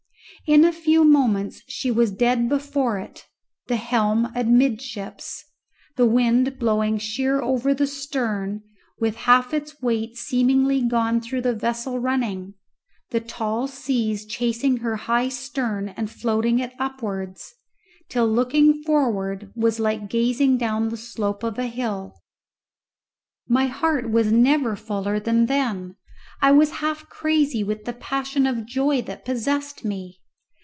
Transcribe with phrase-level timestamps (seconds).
[0.47, 3.27] In a few moments she was dead before it,
[3.67, 5.45] the helm amidships,
[5.97, 8.63] the wind blowing sheer over the stern
[8.99, 12.55] with half its weight seemingly gone through the vessel running,
[13.11, 17.53] the tall seas chasing her high stern and floating it upwards,
[18.09, 22.19] till looking forward was like gazing down the slope of a hill.
[23.47, 25.97] My heart was never fuller than then.
[26.41, 30.17] I was half crazy with the passion of joy that possessed me.